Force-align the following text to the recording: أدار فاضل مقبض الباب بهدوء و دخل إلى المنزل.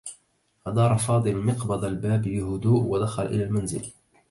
أدار 0.67 0.97
فاضل 0.97 1.37
مقبض 1.37 1.85
الباب 1.85 2.21
بهدوء 2.21 2.83
و 2.83 2.97
دخل 2.97 3.25
إلى 3.25 3.43
المنزل. 3.43 3.91